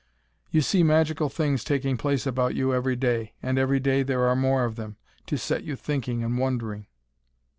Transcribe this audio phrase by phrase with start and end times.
[0.49, 4.35] You see magical things taking place about you every day, and every day there are
[4.35, 6.87] more of them, to set you thinking and wondering.